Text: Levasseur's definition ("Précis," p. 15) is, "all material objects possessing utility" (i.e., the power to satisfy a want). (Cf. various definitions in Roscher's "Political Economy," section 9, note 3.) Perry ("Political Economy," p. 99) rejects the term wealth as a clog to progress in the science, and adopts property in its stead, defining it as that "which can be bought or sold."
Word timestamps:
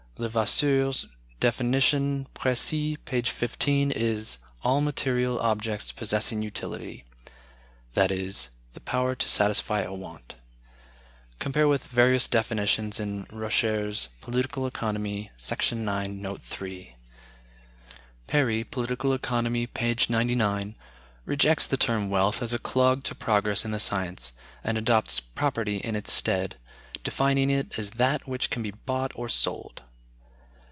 Levasseur's 0.17 1.07
definition 1.39 2.27
("Précis," 2.35 2.95
p. 3.05 3.21
15) 3.23 3.89
is, 3.89 4.37
"all 4.61 4.79
material 4.79 5.39
objects 5.39 5.91
possessing 5.91 6.43
utility" 6.43 7.05
(i.e., 7.95 8.33
the 8.73 8.79
power 8.81 9.15
to 9.15 9.27
satisfy 9.27 9.81
a 9.81 9.91
want). 9.91 10.35
(Cf. 11.39 11.79
various 11.85 12.27
definitions 12.27 12.99
in 12.99 13.25
Roscher's 13.31 14.09
"Political 14.19 14.67
Economy," 14.67 15.31
section 15.37 15.83
9, 15.83 16.21
note 16.21 16.43
3.) 16.43 16.97
Perry 18.27 18.63
("Political 18.63 19.13
Economy," 19.13 19.65
p. 19.65 19.95
99) 20.07 20.75
rejects 21.25 21.65
the 21.65 21.77
term 21.77 22.11
wealth 22.11 22.43
as 22.43 22.53
a 22.53 22.59
clog 22.59 23.03
to 23.05 23.15
progress 23.15 23.65
in 23.65 23.71
the 23.71 23.79
science, 23.79 24.33
and 24.63 24.77
adopts 24.77 25.19
property 25.19 25.77
in 25.77 25.95
its 25.95 26.13
stead, 26.13 26.57
defining 27.03 27.49
it 27.49 27.79
as 27.79 27.91
that 27.91 28.27
"which 28.27 28.51
can 28.51 28.61
be 28.61 28.69
bought 28.71 29.11
or 29.15 29.27
sold." 29.27 29.81